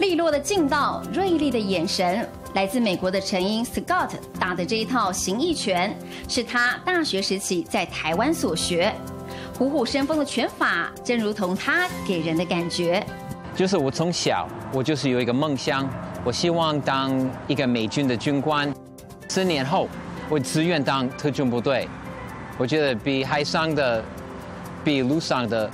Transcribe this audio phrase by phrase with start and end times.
[0.00, 5.94] 利落的劲道，锐利的眼神，来自美国的成英 Scott 打的这一套形意拳，
[6.26, 8.90] 是他大学时期在台湾所学。
[9.58, 13.06] 虎虎生风的拳法，正如同他给人的感觉。
[13.54, 15.86] 就是我从小，我就是有一个梦想，
[16.24, 18.72] 我希望当一个美军的军官。
[19.28, 19.86] 十年后，
[20.30, 21.86] 我自愿当特种部队。
[22.56, 24.02] 我觉得比海上的，
[24.82, 25.70] 比陆上的。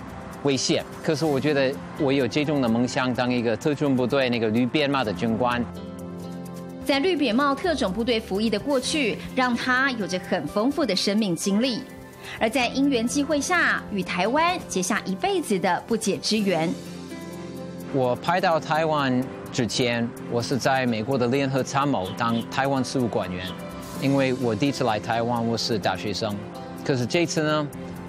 [0.47, 5.61] 危险，可是我觉得我有这种的梦想，当一个特种部队那个绿扁帽的军官。
[6.85, 11.81] 在绿扁帽特种部队服役的过去，让他有着很丰富的生命经历。
[12.39, 16.73] 而在因缘际会下，与台湾结下一辈子的不解之缘。
[17.93, 19.21] 我派到台湾
[19.53, 23.45] 之前，我是在美国的联合参谋当台湾事务官员，
[24.01, 26.33] 因为我第一次来台湾，我是大学生。
[26.85, 27.67] 可是这次呢？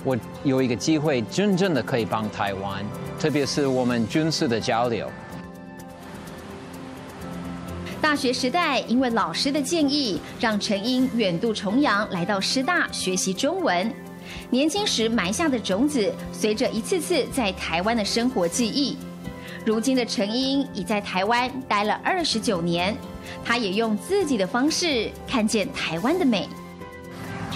[0.08, 2.82] 我有一个机会，真正的可以帮台湾，
[3.20, 5.12] 特别是我们军事的交流。
[8.02, 13.94] 大学时代，因为老师的建议，让陈英远渡重洋来到师大学习中文。
[14.50, 18.96] 年轻时埋下的种子，随着一次次在台湾的生活记忆，
[19.66, 22.96] 如今的陈英已在台湾待了二十九年。
[23.44, 26.48] 他也用自己的方式看见台湾的美。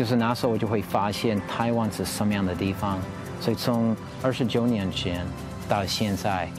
[0.01, 2.99] 就是那时候我就会发现台湾是什么样的地方，
[3.39, 5.23] 所以从二十九年前
[5.69, 6.49] 到现在，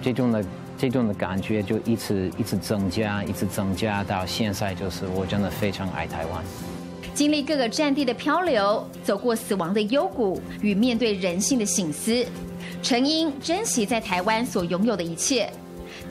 [0.00, 0.44] 这种的
[0.78, 6.44] 这种的感觉就一直一直增加，一直增加到现在，就是我真的非常爱台湾。
[7.14, 12.24] 经历各个战地的漂流，走过死亡的幽谷与面对人性的醒思，
[12.80, 15.50] 陈英珍惜在台湾所拥有的一切。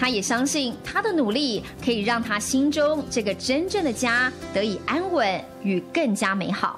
[0.04, 6.78] 他也相信他的努力可以让他心中这个真正的家得以安稳与更加美好。